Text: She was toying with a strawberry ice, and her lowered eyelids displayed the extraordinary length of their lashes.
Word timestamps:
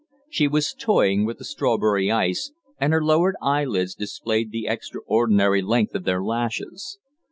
She 0.31 0.47
was 0.47 0.73
toying 0.73 1.27
with 1.27 1.39
a 1.41 1.43
strawberry 1.43 2.09
ice, 2.11 2.51
and 2.79 2.91
her 2.91 3.03
lowered 3.03 3.35
eyelids 3.39 3.93
displayed 3.93 4.49
the 4.51 4.65
extraordinary 4.65 5.61
length 5.61 5.93
of 5.93 6.05
their 6.05 6.23
lashes. 6.23 6.97